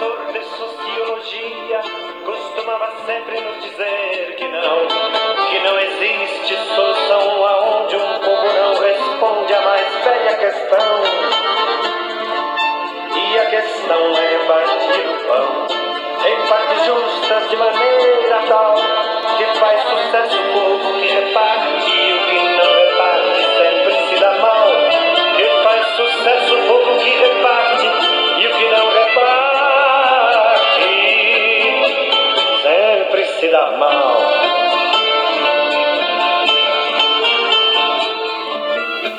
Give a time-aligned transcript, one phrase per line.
[0.00, 1.80] professor de sociologia
[2.24, 4.86] costumava sempre nos dizer que não,
[5.46, 11.02] que não existe solução aonde um povo não responde a mais velha questão.
[13.14, 15.66] E a questão é repartir o pão
[16.26, 18.74] em partes justas de maneira tal
[19.36, 21.99] que faz sucesso o povo que reparte
[33.50, 34.16] dá mal.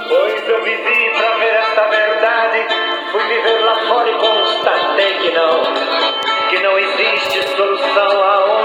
[0.08, 2.68] Pois eu vivi pra ver esta verdade,
[3.12, 5.62] fui viver lá fora e constatei que não,
[6.50, 8.61] que não existe solução aonde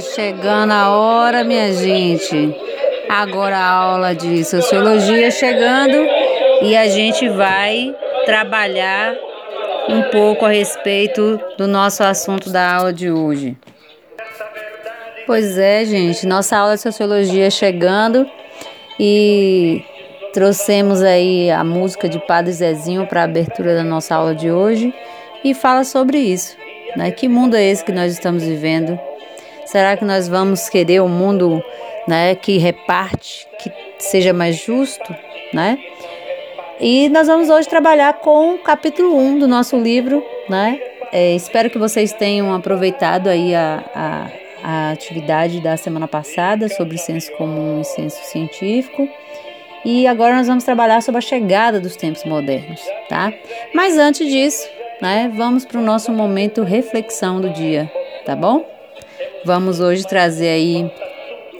[0.00, 2.54] Chegando a hora, minha gente.
[3.08, 6.04] Agora a aula de sociologia chegando
[6.62, 9.14] e a gente vai trabalhar
[9.88, 13.56] um pouco a respeito do nosso assunto da aula de hoje.
[15.26, 18.28] Pois é, gente, nossa aula de sociologia chegando
[18.98, 19.84] e
[20.32, 24.92] trouxemos aí a música de Padre Zezinho para a abertura da nossa aula de hoje
[25.44, 26.56] e fala sobre isso,
[26.96, 27.10] né?
[27.10, 28.98] Que mundo é esse que nós estamos vivendo?
[29.66, 31.62] Será que nós vamos querer um mundo,
[32.06, 35.14] né, que reparte, que seja mais justo,
[35.52, 35.78] né?
[36.80, 40.78] E nós vamos hoje trabalhar com o capítulo 1 do nosso livro, né?
[41.12, 44.30] É, espero que vocês tenham aproveitado aí a, a,
[44.62, 49.08] a atividade da semana passada sobre senso comum e senso científico.
[49.84, 53.32] E agora nós vamos trabalhar sobre a chegada dos tempos modernos, tá?
[53.72, 54.68] Mas antes disso,
[55.00, 57.90] né, vamos para o nosso momento reflexão do dia,
[58.24, 58.73] tá bom?
[59.44, 60.90] Vamos hoje trazer aí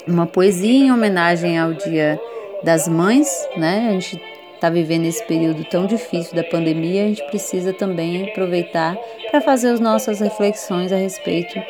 [0.06, 2.19] uma poesia em homenagem ao Dia
[2.62, 3.89] das Mães, né?
[3.89, 4.19] A gente
[4.55, 8.97] está vivendo esse período tão difícil da pandemia, a gente precisa também aproveitar
[9.31, 11.61] para fazer as nossas reflexões a respeito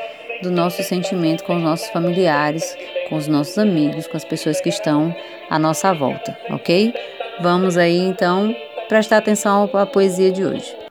[0.41, 2.77] do nosso sentimento com os nossos familiares,
[3.09, 5.15] com os nossos amigos, com as pessoas que estão
[5.51, 6.95] à nossa volta, ok?
[7.41, 8.55] Vamos aí então
[8.89, 10.84] prestar atenção à poesia de hoje.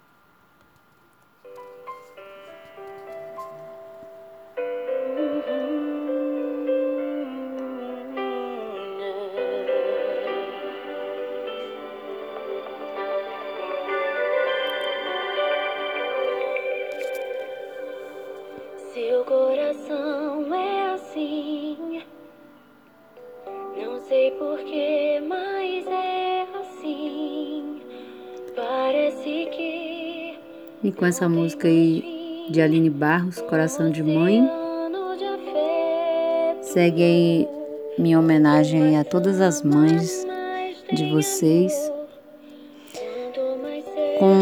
[30.94, 34.48] Com essa música aí de Aline Barros, Coração de Mãe,
[36.62, 37.48] segue aí
[37.98, 40.26] minha homenagem aí a todas as mães
[40.92, 41.74] de vocês
[44.20, 44.34] com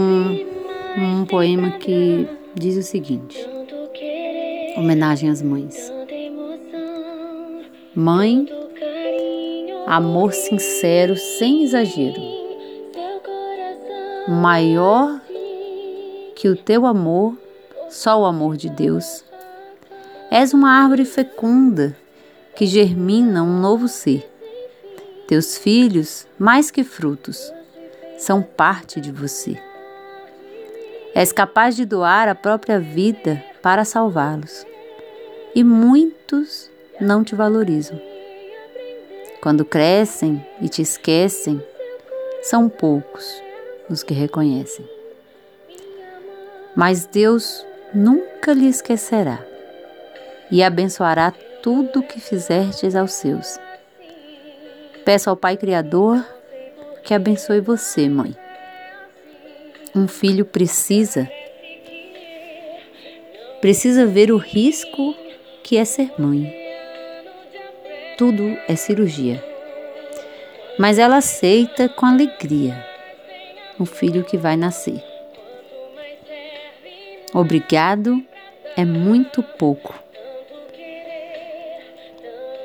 [0.97, 3.37] um poema que diz o seguinte:
[4.77, 5.91] Homenagem às mães.
[7.93, 8.47] Mãe,
[9.85, 12.21] amor sincero, sem exagero,
[14.27, 15.20] maior
[16.41, 17.37] que o teu amor,
[17.87, 19.23] só o amor de Deus.
[20.31, 21.95] És uma árvore fecunda
[22.55, 24.27] que germina um novo ser.
[25.27, 27.53] Teus filhos, mais que frutos,
[28.17, 29.55] são parte de você.
[31.13, 34.65] És capaz de doar a própria vida para salvá-los.
[35.53, 38.01] E muitos não te valorizam.
[39.43, 41.63] Quando crescem e te esquecem,
[42.41, 43.31] são poucos
[43.87, 45.00] os que reconhecem.
[46.75, 49.39] Mas Deus nunca lhe esquecerá
[50.49, 53.59] e abençoará tudo o que fizertes aos seus.
[55.05, 56.25] Peço ao Pai Criador
[57.03, 58.35] que abençoe você, mãe.
[59.95, 61.29] Um filho precisa
[63.59, 65.15] precisa ver o risco
[65.63, 66.51] que é ser mãe.
[68.17, 69.43] Tudo é cirurgia.
[70.79, 72.85] Mas ela aceita com alegria
[73.77, 75.10] o filho que vai nascer.
[77.33, 78.21] Obrigado
[78.75, 79.93] é muito pouco.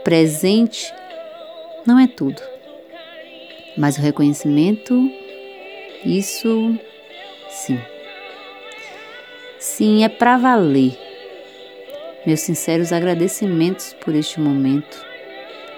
[0.03, 0.93] Presente
[1.87, 2.41] não é tudo,
[3.77, 5.11] mas o reconhecimento,
[6.05, 6.77] isso
[7.49, 7.79] sim.
[9.59, 10.97] Sim, é para valer.
[12.25, 15.05] Meus sinceros agradecimentos por este momento.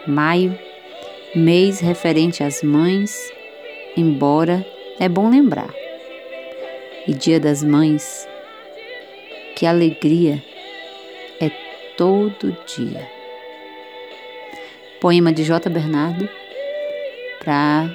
[0.06, 0.58] Maio,
[1.34, 3.32] mês referente às mães,
[3.96, 4.64] embora
[4.98, 5.72] é bom lembrar.
[7.06, 8.27] E Dia das Mães,
[9.58, 10.40] que alegria
[11.40, 11.50] é
[11.96, 13.10] todo dia.
[15.00, 15.68] Poema de J.
[15.68, 16.28] Bernardo,
[17.40, 17.90] para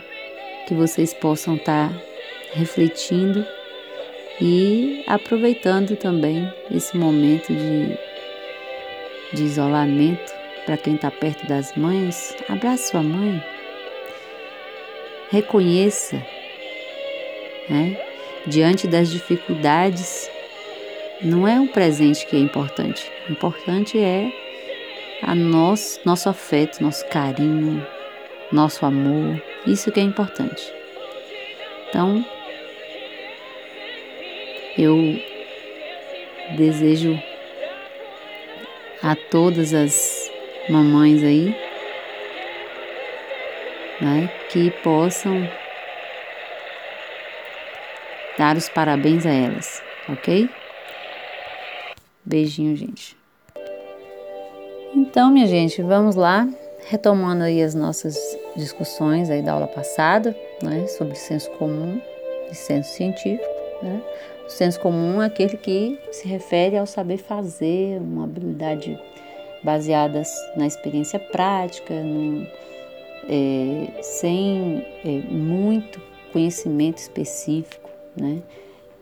[0.67, 2.01] que vocês possam estar tá
[2.51, 3.45] refletindo
[4.41, 7.97] e aproveitando também esse momento de,
[9.31, 10.33] de isolamento
[10.65, 12.35] para quem está perto das mães.
[12.49, 13.41] Abraça sua mãe,
[15.31, 16.17] reconheça,
[17.69, 17.97] né?
[18.45, 20.29] diante das dificuldades,
[21.23, 23.09] não é um presente que é importante.
[23.27, 24.31] O importante é
[25.21, 27.85] a nosso, nosso afeto, nosso carinho,
[28.51, 29.41] nosso amor.
[29.65, 30.71] Isso que é importante.
[31.87, 32.25] Então,
[34.77, 34.97] eu
[36.57, 37.17] desejo
[39.01, 40.31] a todas as
[40.69, 41.55] mamães aí,
[44.01, 45.49] né, que possam
[48.37, 50.49] dar os parabéns a elas, ok?
[52.25, 53.17] Beijinho, gente.
[54.95, 56.47] Então, minha gente, vamos lá,
[56.87, 58.17] retomando aí as nossas
[58.55, 61.99] discussões aí da aula passada, né, sobre senso comum
[62.51, 63.49] e senso científico,
[63.81, 64.01] né?
[64.45, 68.99] O senso comum é aquele que se refere ao saber fazer, uma habilidade
[69.63, 70.21] baseada
[70.55, 72.45] na experiência prática, no,
[73.29, 78.41] é, sem é, muito conhecimento específico, né?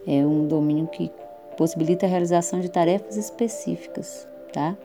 [0.08, 1.12] É um domínio que
[1.62, 4.76] possibilita a realização de tarefas específicas, tá?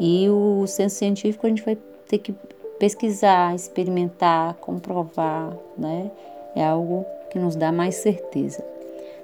[0.00, 1.78] E o senso científico a gente vai
[2.08, 2.34] ter que
[2.80, 6.10] pesquisar, experimentar, comprovar, né?
[6.56, 8.64] É algo que nos dá mais certeza.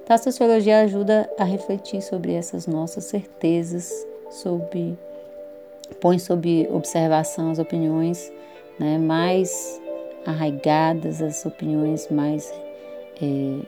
[0.04, 3.92] Então, a sociologia ajuda a refletir sobre essas nossas certezas,
[4.30, 4.96] sobre
[6.00, 8.30] põe sob observação as opiniões
[8.78, 9.82] né, mais
[10.24, 12.48] arraigadas, as opiniões mais
[13.20, 13.58] é,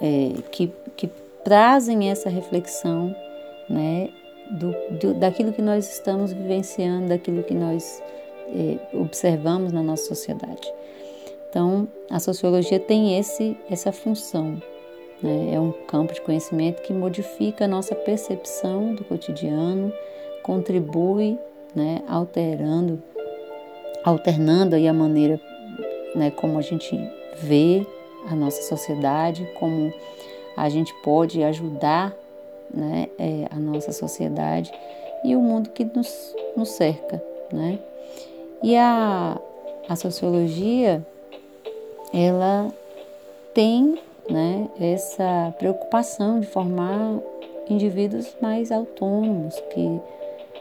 [0.00, 0.72] é, que,
[1.44, 3.14] trazem essa reflexão
[3.68, 4.08] né,
[4.50, 8.02] do, do, daquilo que nós estamos vivenciando, daquilo que nós
[8.48, 10.72] é, observamos na nossa sociedade.
[11.48, 14.62] Então, a sociologia tem esse, essa função.
[15.22, 15.54] Né?
[15.54, 19.92] É um campo de conhecimento que modifica a nossa percepção do cotidiano,
[20.42, 21.38] contribui
[21.74, 23.02] né, alterando,
[24.04, 25.40] alternando aí a maneira
[26.14, 26.98] né, como a gente
[27.36, 27.86] vê
[28.28, 29.92] a nossa sociedade, como
[30.56, 32.14] a gente pode ajudar
[32.72, 34.72] né, é, a nossa sociedade
[35.24, 37.22] e o mundo que nos, nos cerca.
[37.52, 37.78] Né?
[38.62, 39.38] E a,
[39.88, 41.04] a sociologia,
[42.12, 42.72] ela
[43.54, 47.18] tem né, essa preocupação de formar
[47.68, 50.00] indivíduos mais autônomos, que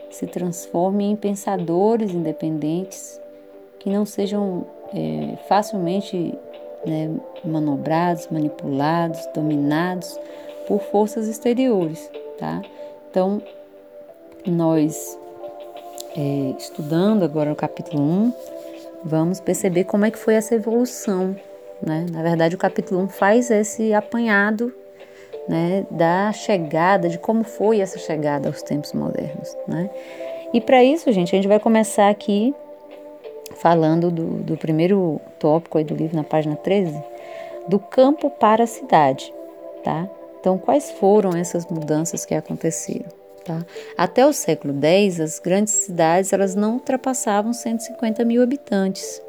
[0.10, 3.20] se transformem em pensadores independentes,
[3.80, 6.38] que não sejam é, facilmente
[6.86, 7.10] né,
[7.44, 10.20] manobrados, manipulados, dominados
[10.68, 12.10] por forças exteriores,
[12.40, 12.62] tá?
[13.10, 13.42] Então,
[14.46, 15.18] nós
[16.16, 18.34] é, estudando agora no capítulo 1,
[19.04, 21.36] vamos perceber como é que foi essa evolução,
[21.86, 22.06] né?
[22.12, 24.74] Na verdade, o capítulo 1 faz esse apanhado
[25.48, 29.56] né, da chegada, de como foi essa chegada aos tempos modernos.
[29.68, 29.90] Né?
[30.54, 32.54] E para isso, gente, a gente vai começar aqui
[33.62, 37.02] falando do, do primeiro tópico aí do livro, na página 13,
[37.68, 39.32] do campo para a cidade.
[39.84, 40.10] Tá?
[40.40, 43.10] Então, quais foram essas mudanças que aconteceram?
[43.46, 43.64] Tá?
[43.96, 49.22] Até o século X, as grandes cidades elas não ultrapassavam 150 mil habitantes.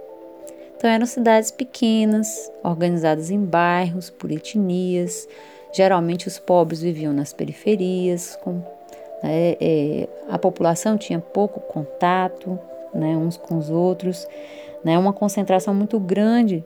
[0.76, 5.28] Então, eram cidades pequenas, organizadas em bairros, por etnias,
[5.72, 8.62] Geralmente os pobres viviam nas periferias, com,
[9.24, 12.58] é, a população tinha pouco contato
[12.94, 14.26] né, uns com os outros,
[14.84, 16.64] né, uma concentração muito grande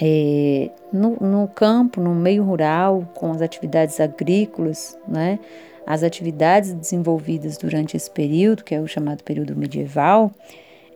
[0.00, 5.38] é, no, no, campo, no meio rural, com as atividades agrícolas, né,
[5.86, 10.30] as atividades desenvolvidas durante esse período, que é o chamado período medieval,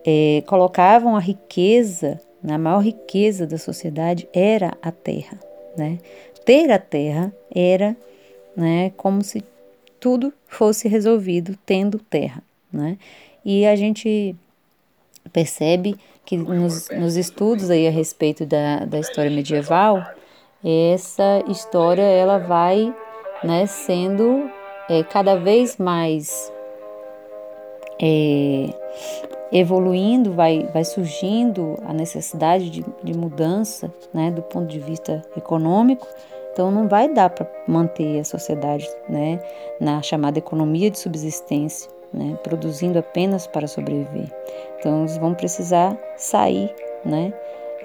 [0.05, 5.37] é, colocavam a riqueza, na a maior riqueza da sociedade era a terra.
[5.75, 5.99] Né?
[6.47, 7.93] ter a terra era
[8.55, 9.43] né, como se
[9.99, 12.41] tudo fosse resolvido tendo terra,
[12.71, 12.97] né?
[13.47, 14.35] E a gente
[15.31, 20.05] percebe que nos, nos estudos aí a respeito da, da história medieval,
[20.93, 22.93] essa história ela vai
[23.41, 24.49] né, sendo
[24.89, 26.51] é, cada vez mais
[28.01, 28.67] é,
[29.53, 36.05] evoluindo, vai, vai surgindo a necessidade de, de mudança né, do ponto de vista econômico.
[36.51, 39.39] Então não vai dar para manter a sociedade né,
[39.79, 44.27] na chamada economia de subsistência, né, produzindo apenas para sobreviver.
[44.79, 46.73] Então eles vão precisar sair,
[47.05, 47.33] né,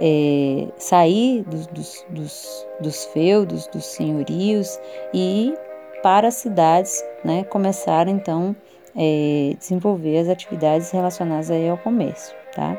[0.00, 4.78] é, sair dos, dos, dos, dos feudos, dos senhorios
[5.12, 5.58] e ir
[6.02, 8.54] para as cidades, né, começar então
[8.96, 12.78] é, desenvolver as atividades relacionadas aí ao comércio, tá?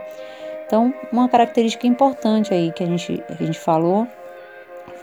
[0.65, 4.07] Então, uma característica importante aí que a gente, que a gente falou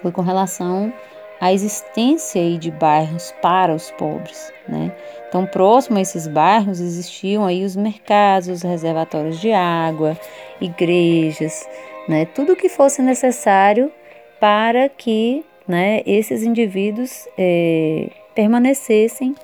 [0.02, 0.92] foi com relação
[1.40, 4.92] à existência aí de bairros para os pobres, né?
[5.28, 10.18] Então, próximo a esses bairros existiam aí os mercados, os reservatórios de água,
[10.60, 11.66] igrejas,
[12.08, 12.26] né?
[12.26, 13.90] Tudo que fosse necessário
[14.38, 19.34] para que né, esses indivíduos é, permanecessem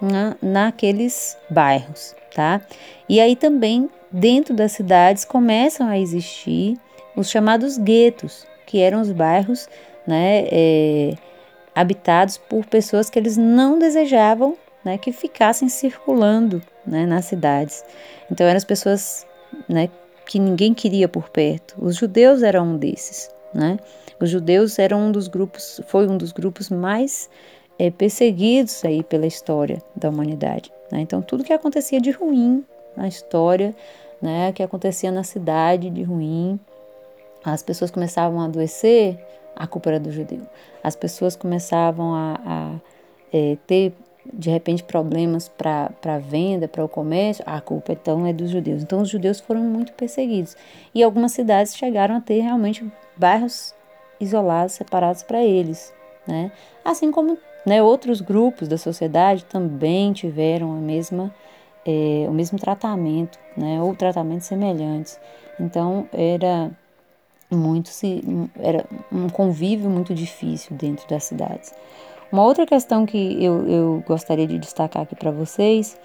[0.00, 2.60] na, naqueles bairros, tá?
[3.08, 6.78] E aí também dentro das cidades começam a existir
[7.14, 9.68] os chamados guetos, que eram os bairros,
[10.06, 11.14] né, é,
[11.76, 17.84] habitados por pessoas que eles não desejavam, né, que ficassem circulando, né, nas cidades.
[18.30, 19.26] Então eram as pessoas,
[19.68, 19.90] né,
[20.24, 21.76] que ninguém queria por perto.
[21.78, 23.78] Os judeus eram um desses, né?
[24.18, 27.28] Os judeus eram um dos grupos, foi um dos grupos mais
[27.78, 30.72] é, perseguidos aí pela história da humanidade.
[30.90, 31.00] Né?
[31.00, 32.64] Então, tudo que acontecia de ruim
[32.96, 33.76] na história,
[34.22, 36.58] né, que acontecia na cidade de ruim,
[37.44, 39.18] as pessoas começavam a adoecer,
[39.56, 40.42] a culpa era do judeu.
[40.84, 42.74] As pessoas começavam a, a
[43.32, 43.92] é, ter,
[44.32, 48.82] de repente, problemas para a venda, para o comércio, a culpa então é dos judeus.
[48.82, 50.56] Então, os judeus foram muito perseguidos.
[50.94, 52.84] E algumas cidades chegaram a ter realmente
[53.16, 53.74] bairros
[54.20, 55.92] isolados, separados para eles.
[56.26, 56.52] Né?
[56.84, 57.82] Assim como né?
[57.82, 61.34] Outros grupos da sociedade também tiveram a mesma,
[61.84, 63.82] é, o mesmo tratamento, né?
[63.82, 65.18] ou tratamentos semelhantes.
[65.58, 66.70] Então era
[67.50, 67.90] muito
[68.58, 71.72] era um convívio muito difícil dentro das cidades.
[72.30, 75.98] Uma outra questão que eu, eu gostaria de destacar aqui para vocês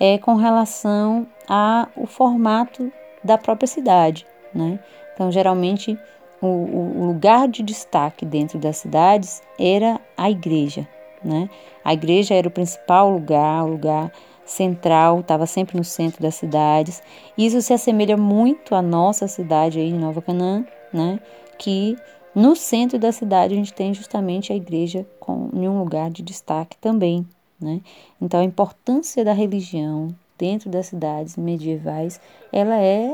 [0.00, 2.90] é com relação ao formato
[3.22, 4.26] da própria cidade.
[4.54, 4.78] Né?
[5.12, 5.98] Então, geralmente,
[6.40, 10.86] o, o lugar de destaque dentro das cidades era a igreja,
[11.24, 11.48] né?
[11.84, 14.12] A igreja era o principal lugar, o lugar
[14.44, 17.02] central, estava sempre no centro das cidades.
[17.36, 20.64] Isso se assemelha muito à nossa cidade aí em Nova Canaã,
[20.96, 21.20] né?
[21.58, 21.96] Que
[22.34, 26.22] no centro da cidade a gente tem justamente a igreja com, em um lugar de
[26.22, 27.26] destaque também,
[27.60, 27.80] né?
[28.20, 32.20] Então a importância da religião dentro das cidades medievais,
[32.52, 33.10] ela é,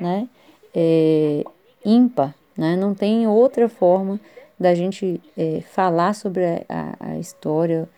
[0.00, 0.28] né,
[0.74, 1.44] é
[1.84, 2.76] ímpar, né?
[2.76, 4.20] Não tem outra forma
[4.58, 7.88] da gente é, falar sobre a, a história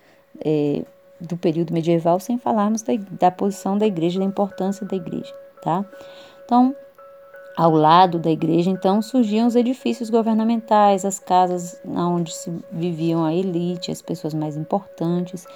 [0.45, 0.83] é,
[1.21, 5.85] do período medieval sem falarmos da, da posição da igreja, da importância da igreja, tá?
[6.45, 6.75] Então,
[7.57, 13.35] ao lado da igreja, então, surgiam os edifícios governamentais, as casas onde se viviam a
[13.35, 15.47] elite, as pessoas mais importantes,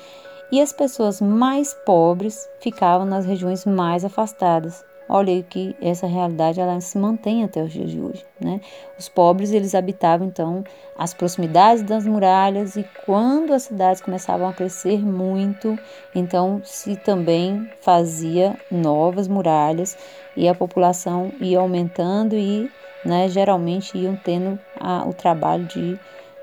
[0.52, 6.80] e as pessoas mais pobres ficavam nas regiões mais afastadas, Olha que essa realidade ela
[6.80, 8.60] se mantém até os dias de hoje, né?
[8.98, 10.64] Os pobres eles habitavam então
[10.98, 15.78] as proximidades das muralhas e quando as cidades começavam a crescer muito,
[16.12, 19.96] então se também fazia novas muralhas
[20.36, 22.68] e a população ia aumentando e,
[23.04, 25.98] né, geralmente iam tendo a, o trabalho de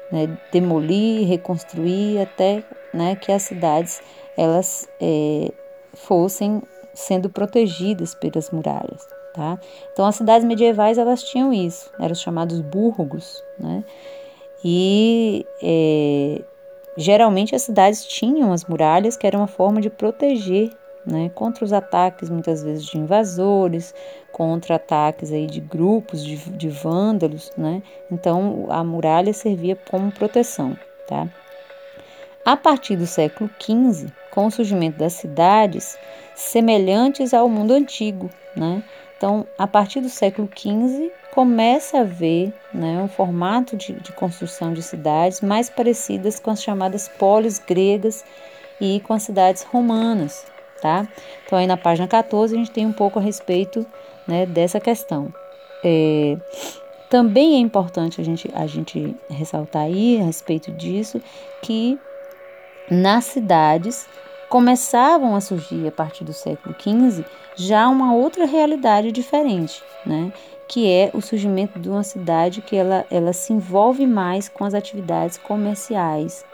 [0.09, 4.01] né, demolir, reconstruir até, né, que as cidades
[4.37, 5.51] elas é,
[5.93, 6.61] fossem
[6.93, 9.07] sendo protegidas pelas muralhas.
[9.33, 9.59] Tá?
[9.91, 13.83] Então as cidades medievais elas tinham isso, eram os chamados burgos, né?
[14.63, 16.41] E é,
[16.95, 20.71] geralmente as cidades tinham as muralhas que era uma forma de proteger,
[21.05, 23.93] né, contra os ataques muitas vezes de invasores,
[24.31, 27.81] contra ataques aí de grupos de, de vândalos, né?
[28.11, 31.27] Então a muralha servia como proteção, tá?
[32.45, 35.97] A partir do século XV, com o surgimento das cidades
[36.35, 38.83] semelhantes ao mundo antigo, né?
[39.17, 44.73] Então, a partir do século XV, começa a ver né, um formato de, de construção
[44.73, 48.23] de cidades mais parecidas com as chamadas polis gregas
[48.81, 50.45] e com as cidades romanas,
[50.81, 51.07] tá?
[51.45, 53.85] Então, aí na página 14, a gente tem um pouco a respeito
[54.27, 55.33] né, dessa questão.
[55.83, 56.37] É,
[57.09, 61.21] também é importante a gente, a gente ressaltar aí a respeito disso
[61.61, 61.97] que
[62.89, 64.07] nas cidades
[64.53, 70.31] começavam a surgir a partir do século XV já uma outra realidade diferente, né?
[70.67, 74.75] que é o surgimento de uma cidade que ela, ela se envolve mais com as
[74.75, 76.45] atividades comerciais.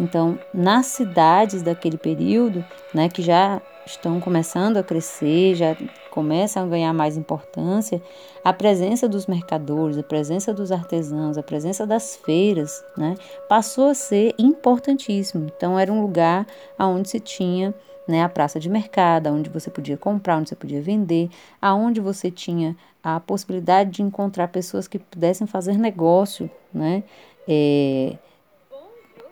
[0.00, 5.76] Então, nas cidades daquele período, né, que já estão começando a crescer, já
[6.10, 8.00] começam a ganhar mais importância,
[8.44, 13.16] a presença dos mercadores, a presença dos artesãos, a presença das feiras, né,
[13.48, 15.50] passou a ser importantíssimo.
[15.56, 16.46] Então, era um lugar
[16.78, 17.74] onde se tinha
[18.06, 22.30] né, a praça de mercado, onde você podia comprar, onde você podia vender, aonde você
[22.30, 27.02] tinha a possibilidade de encontrar pessoas que pudessem fazer negócio, né,
[27.48, 28.16] é,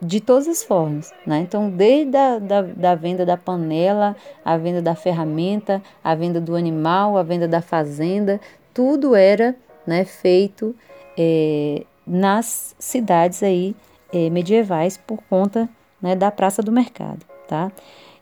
[0.02, 1.38] de todas as formas, né?
[1.38, 6.56] Então, desde a da, da venda da panela, a venda da ferramenta, a venda do
[6.56, 8.40] animal, a venda da fazenda,
[8.74, 9.54] tudo era
[9.86, 10.74] né, feito
[11.16, 13.76] é, nas cidades aí
[14.12, 15.68] é, medievais por conta
[16.00, 17.70] né, da praça do mercado, tá?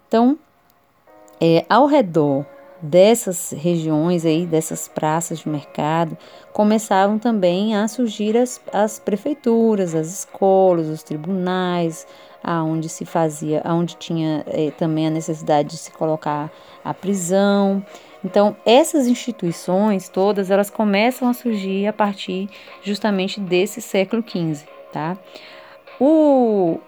[0.07, 0.39] Então,
[1.41, 2.45] é, ao redor
[2.83, 6.17] dessas regiões aí, dessas praças de mercado,
[6.53, 12.07] começavam também a surgir as, as prefeituras, as escolas, os tribunais,
[12.43, 16.51] aonde se fazia, aonde tinha eh, também a necessidade de se colocar
[16.85, 17.85] a prisão.
[18.25, 22.49] Então, essas instituições todas, elas começam a surgir a partir
[22.83, 25.17] justamente desse século XV, tá?
[25.99, 26.79] O,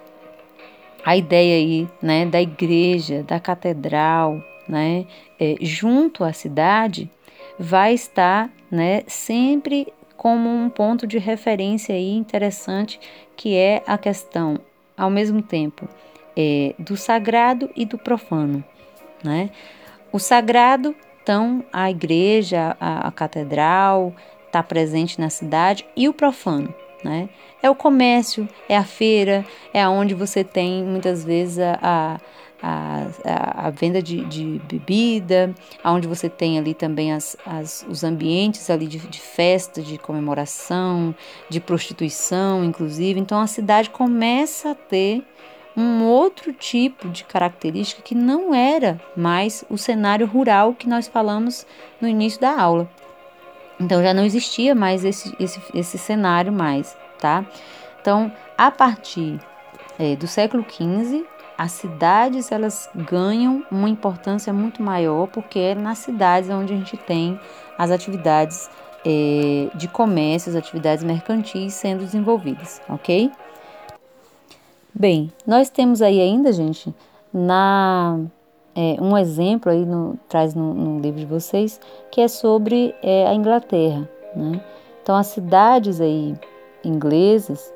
[1.04, 5.06] a ideia aí, né, da igreja, da catedral, né,
[5.38, 7.10] é, junto à cidade,
[7.58, 13.00] vai estar, né, sempre como um ponto de referência aí interessante,
[13.36, 14.58] que é a questão,
[14.96, 15.88] ao mesmo tempo,
[16.36, 18.62] é, do sagrado e do profano,
[19.22, 19.50] né?
[20.12, 24.14] O sagrado, então, a igreja, a, a catedral,
[24.46, 27.28] está presente na cidade, e o profano, né?
[27.62, 32.20] É o comércio, é a feira, é onde você tem muitas vezes a, a
[32.62, 35.52] a, a, venda de, de, bebida,
[35.84, 41.14] onde você tem ali também as, as, os ambientes ali de, de festa, de comemoração,
[41.48, 43.18] de prostituição, inclusive.
[43.18, 45.24] Então a cidade começa a ter
[45.76, 51.66] um outro tipo de característica que não era mais o cenário rural que nós falamos
[52.00, 52.88] no início da aula.
[53.80, 57.44] Então já não existia mais esse, esse, esse cenário mais, tá?
[58.00, 59.40] Então, a partir
[59.98, 61.24] é, do século XV,
[61.56, 66.96] as cidades elas ganham uma importância muito maior porque é nas cidades onde a gente
[66.96, 67.38] tem
[67.78, 68.68] as atividades
[69.04, 73.30] é, de comércio, as atividades mercantis sendo desenvolvidas, ok?
[74.94, 76.94] Bem, nós temos aí ainda, gente,
[77.32, 78.20] na
[78.74, 83.26] é, um exemplo aí no, traz no, no, livro de vocês que é sobre é,
[83.26, 84.62] a Inglaterra, né?
[85.02, 86.34] Então as cidades aí
[86.84, 87.72] inglesas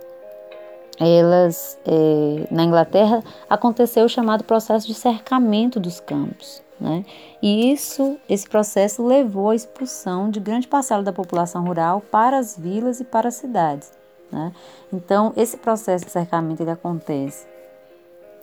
[0.98, 6.62] elas é, na Inglaterra aconteceu o chamado processo de cercamento dos campos.
[6.80, 7.04] Né?
[7.42, 12.56] E isso, esse processo levou à expulsão de grande parcela da população rural para as
[12.56, 13.92] vilas e para as cidades.
[14.30, 14.52] Né?
[14.92, 17.46] Então, esse processo de cercamento ele acontece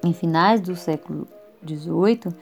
[0.03, 1.27] em finais do século
[1.65, 2.33] XVIII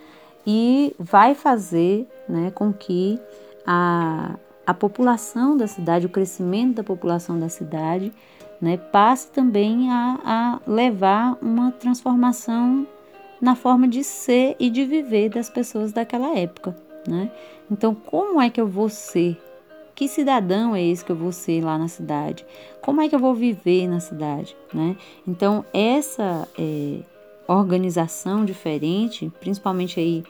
[0.46, 3.20] e vai fazer né, com que
[3.66, 8.12] a, a população da cidade, o crescimento da população da cidade,
[8.62, 12.88] né, passe também a, a levar uma transformação
[13.42, 16.76] na forma de ser e de viver das pessoas daquela época.
[17.08, 17.32] Né?
[17.70, 19.42] Então, como é que eu vou ser?
[19.96, 22.46] Que cidadão é esse que eu vou ser lá na cidade?
[22.82, 24.56] Como é que eu vou viver na cidade?
[24.72, 24.96] Né?
[25.28, 27.00] Então, essa é,
[27.48, 30.24] organização diferente, principalmente aí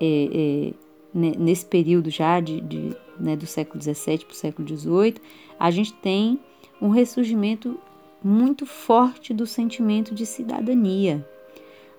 [0.00, 0.74] é, é,
[1.14, 5.16] nesse período já de, de né, do século XVII para o século XVIII,
[5.58, 6.38] a gente tem
[6.84, 7.80] um ressurgimento
[8.22, 11.26] muito forte do sentimento de cidadania,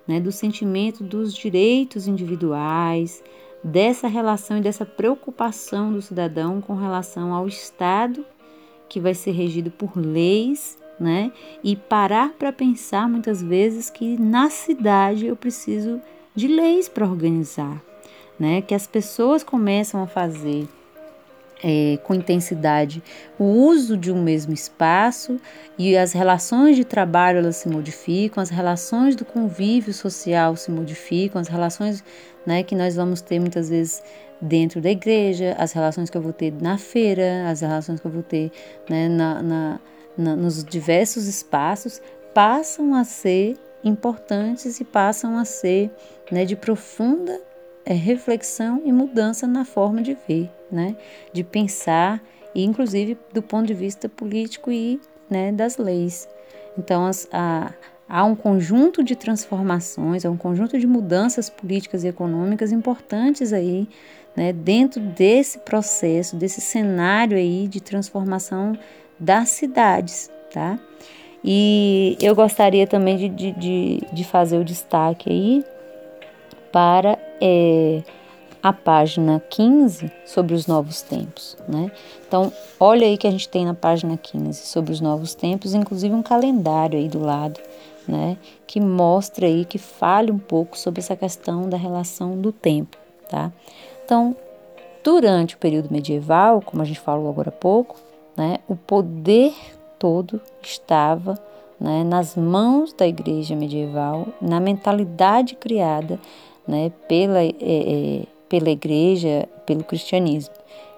[0.06, 3.20] né, do sentimento dos direitos individuais,
[3.64, 8.24] dessa relação e dessa preocupação do cidadão com relação ao Estado,
[8.88, 11.32] que vai ser regido por leis, né,
[11.64, 16.00] e parar para pensar muitas vezes que na cidade eu preciso
[16.32, 17.82] de leis para organizar,
[18.38, 20.68] né, que as pessoas começam a fazer
[21.62, 23.02] é, com intensidade
[23.38, 25.40] o uso de um mesmo espaço
[25.78, 31.40] e as relações de trabalho elas se modificam, as relações do convívio social se modificam,
[31.40, 32.04] as relações
[32.44, 34.02] né, que nós vamos ter muitas vezes
[34.40, 38.10] dentro da igreja, as relações que eu vou ter na feira, as relações que eu
[38.10, 38.52] vou ter
[38.88, 39.80] né, na, na,
[40.16, 42.00] na, nos diversos espaços
[42.34, 45.90] passam a ser importantes e passam a ser
[46.30, 47.40] né, de profunda
[47.86, 50.96] é, reflexão e mudança na forma de ver né,
[51.32, 52.22] de pensar,
[52.54, 56.28] e inclusive do ponto de vista político e né, das leis.
[56.78, 57.72] Então, as, a,
[58.08, 63.88] há um conjunto de transformações, há um conjunto de mudanças políticas e econômicas importantes aí,
[64.34, 68.78] né, dentro desse processo, desse cenário aí de transformação
[69.18, 70.78] das cidades, tá?
[71.42, 75.64] E eu gostaria também de, de, de, de fazer o destaque aí
[76.72, 78.02] para é,
[78.62, 81.90] a página 15 sobre os novos tempos, né?
[82.26, 86.14] Então, olha aí que a gente tem na página 15 sobre os novos tempos, inclusive
[86.14, 87.60] um calendário aí do lado,
[88.08, 88.36] né?
[88.66, 92.96] Que mostra aí, que fale um pouco sobre essa questão da relação do tempo,
[93.28, 93.52] tá?
[94.04, 94.34] Então,
[95.04, 97.96] durante o período medieval, como a gente falou agora há pouco,
[98.36, 98.58] né?
[98.68, 99.54] O poder
[99.98, 101.38] todo estava
[101.78, 106.18] né, nas mãos da igreja medieval, na mentalidade criada
[106.66, 110.54] né, pela, é, pela igreja, pelo cristianismo.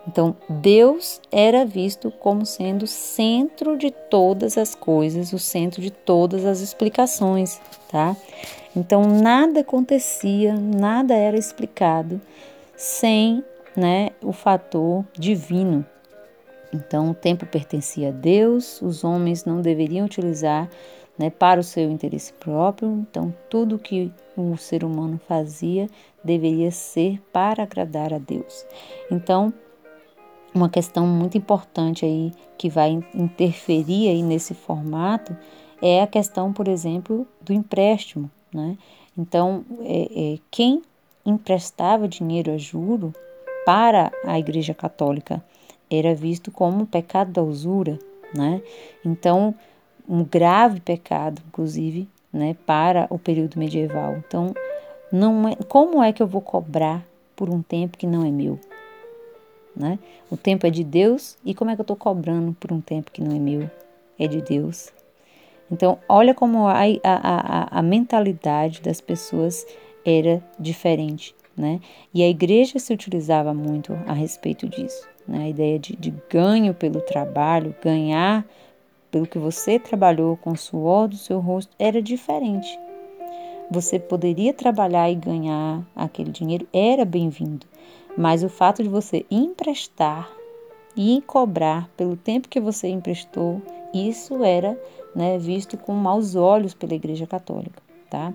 [0.07, 5.90] Então, Deus era visto como sendo o centro de todas as coisas, o centro de
[5.90, 8.16] todas as explicações, tá?
[8.74, 12.20] Então, nada acontecia, nada era explicado
[12.74, 13.44] sem
[13.76, 15.85] né, o fator divino.
[16.72, 20.70] Então, o tempo pertencia a Deus, os homens não deveriam utilizar
[21.18, 23.07] né, para o seu interesse próprio.
[23.11, 25.88] Então, tudo que o ser humano fazia
[26.22, 28.64] deveria ser para agradar a Deus.
[29.11, 29.52] Então,
[30.54, 35.37] uma questão muito importante aí que vai interferir aí nesse formato
[35.81, 38.76] é a questão, por exemplo, do empréstimo, né?
[39.16, 40.83] Então, é, é, quem
[41.24, 43.12] emprestava dinheiro a juro
[43.66, 45.44] para a Igreja Católica
[45.90, 47.98] era visto como um pecado da usura,
[48.35, 48.62] né?
[49.04, 49.54] Então,
[50.09, 54.16] um grave pecado, inclusive, né, para o período medieval.
[54.16, 54.55] Então,
[55.12, 57.05] não é, como é que eu vou cobrar
[57.37, 58.59] por um tempo que não é meu?
[59.77, 59.99] Né?
[60.31, 63.12] O tempo é de Deus e como é que eu estou cobrando por um tempo
[63.12, 63.71] que não é meu?
[64.18, 64.92] É de Deus.
[65.71, 69.66] Então, olha como a, a, a, a mentalidade das pessoas
[70.05, 71.81] era diferente, né?
[72.12, 75.44] E a igreja se utilizava muito a respeito disso, né?
[75.44, 78.44] A ideia de, de ganho pelo trabalho, ganhar
[79.11, 82.79] pelo que você trabalhou com o suor do seu rosto era diferente.
[83.71, 87.66] Você poderia trabalhar e ganhar aquele dinheiro, era bem-vindo,
[88.16, 90.31] mas o fato de você emprestar
[90.97, 94.79] e cobrar pelo tempo que você emprestou, isso era
[95.14, 98.33] né, visto com maus olhos pela Igreja Católica, tá?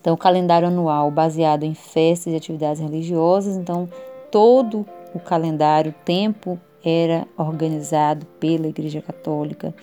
[0.00, 3.88] Então, o calendário anual baseado em festas e atividades religiosas, então
[4.30, 9.74] todo o calendário, tempo era organizado pela Igreja Católica.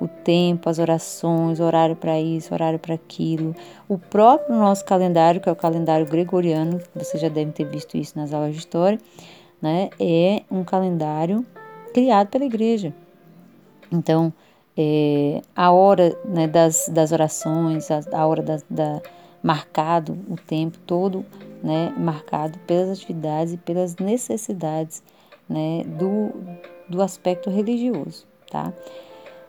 [0.00, 3.52] O tempo, as orações, horário para isso, horário para aquilo.
[3.88, 8.16] O próprio nosso calendário, que é o calendário gregoriano, você já deve ter visto isso
[8.16, 9.00] nas aulas de história,
[9.60, 9.90] né?
[9.98, 11.44] É um calendário
[11.92, 12.94] criado pela Igreja.
[13.90, 14.32] Então,
[14.76, 19.02] é, a hora né, das, das orações, a, a hora da, da,
[19.42, 21.24] marcado, o tempo todo,
[21.60, 25.02] né, marcado pelas atividades e pelas necessidades
[25.48, 26.30] né, do,
[26.88, 28.72] do aspecto religioso, tá?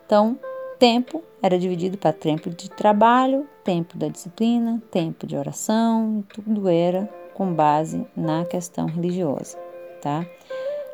[0.06, 0.38] Então,
[0.78, 7.08] tempo era dividido para tempo de trabalho, tempo da disciplina, tempo de oração, tudo era
[7.34, 9.58] com base na questão religiosa,
[10.00, 10.26] tá?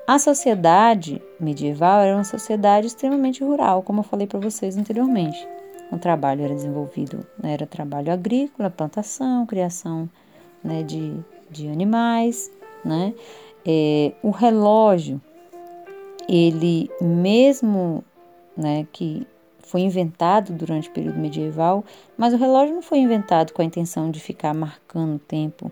[0.07, 5.47] A sociedade medieval era uma sociedade extremamente rural, como eu falei para vocês anteriormente.
[5.93, 10.09] O trabalho era desenvolvido, né, era trabalho agrícola, plantação, criação
[10.63, 11.15] né, de,
[11.51, 12.51] de animais,
[12.85, 13.15] né?
[13.73, 15.21] É, o relógio,
[16.29, 18.03] ele mesmo
[18.57, 19.25] né, que
[19.61, 21.85] foi inventado durante o período medieval,
[22.19, 25.71] mas o relógio não foi inventado com a intenção de ficar marcando o tempo,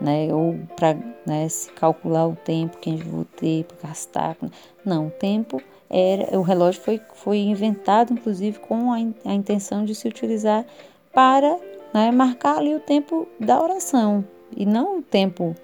[0.00, 4.36] né, ou para né, se calcular o tempo que a gente vai ter para gastar.
[4.82, 9.94] Não, o tempo era, o relógio foi, foi inventado inclusive com a, a intenção de
[9.94, 10.64] se utilizar
[11.12, 11.58] para
[11.92, 14.24] né, marcar ali o tempo da oração
[14.56, 15.54] e não o tempo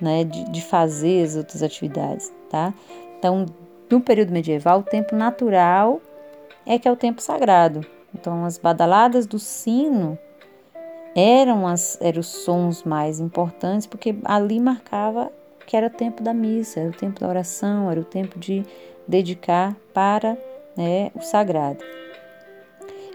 [0.00, 2.72] né, de, de fazer as outras atividades, tá?
[3.18, 3.46] Então,
[3.90, 6.00] no período medieval, o tempo natural
[6.64, 7.84] é que é o tempo sagrado.
[8.14, 10.18] Então, as badaladas do sino
[11.14, 15.32] eram, as, eram os sons mais importantes, porque ali marcava
[15.66, 18.64] que era o tempo da missa, era o tempo da oração, era o tempo de
[19.06, 20.38] dedicar para
[20.76, 21.84] né, o sagrado.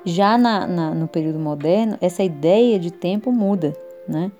[0.05, 3.73] Já na, na, no período moderno, essa ideia de tempo muda,
[4.07, 4.31] né?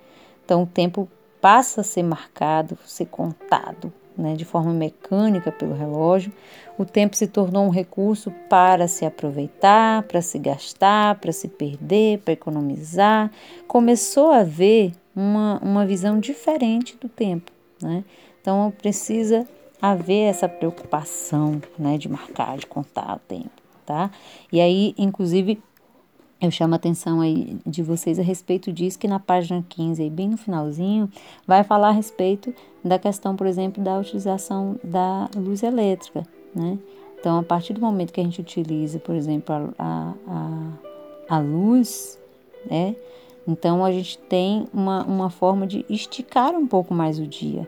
[0.43, 1.08] Então, o tempo
[1.43, 6.32] passa a ser marcado, ser contado né, de forma mecânica pelo relógio.
[6.77, 12.19] O tempo se tornou um recurso para se aproveitar, para se gastar, para se perder,
[12.19, 13.29] para economizar.
[13.67, 17.51] Começou a haver uma, uma visão diferente do tempo.
[17.82, 18.06] Né?
[18.41, 19.45] Então precisa
[19.82, 23.51] haver essa preocupação né, de marcar, de contar o tempo.
[23.86, 24.10] Tá?
[24.49, 25.62] E aí, inclusive,
[26.45, 30.10] eu chamo a atenção aí de vocês a respeito disso, que na página 15, aí
[30.10, 31.10] bem no finalzinho,
[31.47, 32.53] vai falar a respeito
[32.84, 36.77] da questão, por exemplo, da utilização da luz elétrica, né?
[37.17, 42.19] Então, a partir do momento que a gente utiliza, por exemplo, a, a, a luz,
[42.69, 42.93] né?
[43.47, 47.65] Então, a gente tem uma, uma forma de esticar um pouco mais o dia.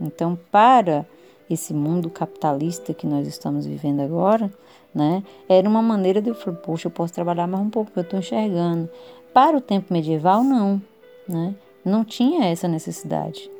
[0.00, 1.06] Então, para
[1.48, 4.52] esse mundo capitalista que nós estamos vivendo agora,
[4.94, 5.22] né?
[5.48, 8.04] Era uma maneira de eu falar, poxa, eu posso trabalhar mais um pouco, porque eu
[8.04, 8.88] estou enxergando.
[9.32, 10.80] Para o tempo medieval, não,
[11.28, 11.54] né?
[11.84, 13.50] Não tinha essa necessidade.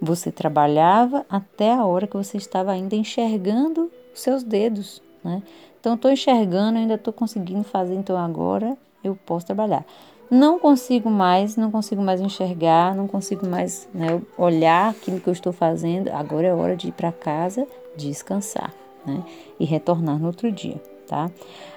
[0.00, 5.42] Você trabalhava até a hora que você estava ainda enxergando os seus dedos, né?
[5.78, 9.84] Então, estou enxergando, ainda estou conseguindo fazer, então agora eu posso trabalhar.
[10.30, 15.32] Não consigo mais, não consigo mais enxergar, não consigo mais né, olhar aquilo que eu
[15.32, 16.08] estou fazendo.
[16.08, 18.74] Agora é hora de ir para casa descansar
[19.06, 19.22] né,
[19.58, 20.80] e retornar no outro dia.
[21.06, 21.30] Tá?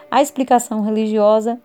[0.10, 1.60] A explicação religiosa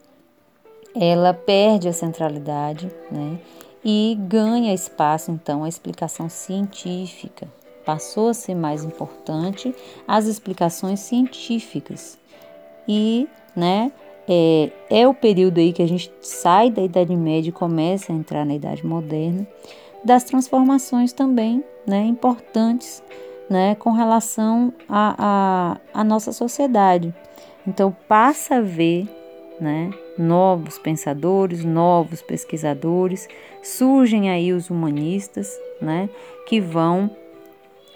[0.95, 3.39] ela perde a centralidade né,
[3.85, 7.49] e ganha espaço, então, a explicação científica.
[7.85, 9.75] Passou a ser mais importante
[10.07, 12.17] as explicações científicas.
[12.89, 13.93] E né,
[14.29, 18.17] é, é o período aí que a gente sai da Idade Média e começa a
[18.17, 19.47] entrar na Idade Moderna,
[20.05, 23.03] das transformações também né, importantes
[23.49, 27.15] né, com relação à a, a, a, nossa sociedade.
[27.67, 29.09] Então, passa a ver
[29.61, 33.29] né, novos pensadores, novos pesquisadores,
[33.63, 36.09] surgem aí os humanistas né,
[36.47, 37.11] que vão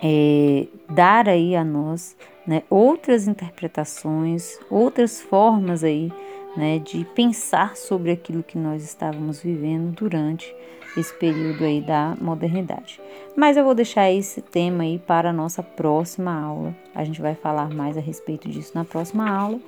[0.03, 2.17] é, dar aí a nós
[2.49, 6.11] né, outras interpretações, outras formas aí,
[6.57, 10.57] né, de pensar sobre aquilo que nós estávamos vivendo durante
[10.97, 12.99] esse período aí da modernidade.
[13.37, 16.75] Mas eu vou deixar esse tema aí para a nossa próxima aula.
[16.95, 19.61] A gente vai falar mais a respeito disso na próxima aula.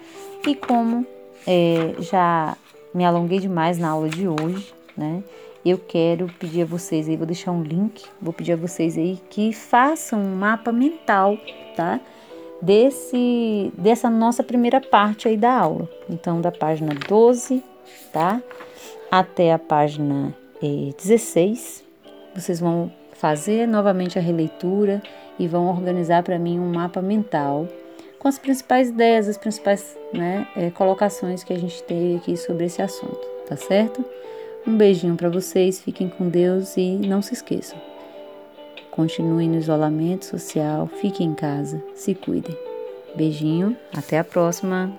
[0.46, 1.06] E como
[1.46, 2.56] é, já
[2.94, 5.22] me alonguei demais na aula de hoje, né?
[5.62, 9.20] Eu quero pedir a vocês aí, vou deixar um link, vou pedir a vocês aí
[9.28, 11.36] que façam um mapa mental,
[11.76, 12.00] tá?
[12.60, 15.88] Desse dessa nossa primeira parte aí da aula.
[16.08, 17.62] Então, da página 12,
[18.12, 18.42] tá?
[19.10, 21.84] Até a página eh, 16,
[22.34, 25.02] vocês vão fazer novamente a releitura
[25.38, 27.66] e vão organizar para mim um mapa mental
[28.18, 32.66] com as principais ideias, as principais né, eh, colocações que a gente tem aqui sobre
[32.66, 34.04] esse assunto, tá certo?
[34.66, 37.89] Um beijinho para vocês, fiquem com Deus e não se esqueçam.
[38.90, 42.56] Continue no isolamento social, fique em casa, se cuidem.
[43.14, 44.92] Beijinho, até a próxima.